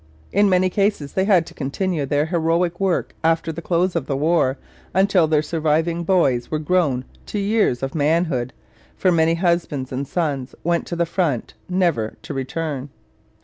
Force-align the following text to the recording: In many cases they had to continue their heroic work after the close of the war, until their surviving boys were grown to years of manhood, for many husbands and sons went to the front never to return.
In 0.31 0.49
many 0.49 0.67
cases 0.71 1.13
they 1.13 1.25
had 1.25 1.45
to 1.45 1.53
continue 1.53 2.07
their 2.07 2.25
heroic 2.25 2.79
work 2.79 3.13
after 3.23 3.51
the 3.51 3.61
close 3.61 3.95
of 3.95 4.07
the 4.07 4.17
war, 4.17 4.57
until 4.95 5.27
their 5.27 5.43
surviving 5.43 6.03
boys 6.03 6.49
were 6.49 6.57
grown 6.57 7.05
to 7.27 7.37
years 7.37 7.83
of 7.83 7.93
manhood, 7.93 8.51
for 8.97 9.11
many 9.11 9.35
husbands 9.35 9.91
and 9.91 10.07
sons 10.07 10.55
went 10.63 10.87
to 10.87 10.95
the 10.95 11.05
front 11.05 11.53
never 11.69 12.15
to 12.23 12.33
return. 12.33 12.89